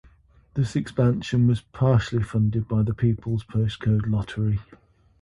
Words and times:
This 0.55 0.75
expansion 0.75 1.45
was 1.45 1.61
partially 1.61 2.23
funded 2.23 2.67
by 2.67 2.81
the 2.81 2.95
People's 2.95 3.43
Postcode 3.43 4.09
Lottery. 4.09 4.57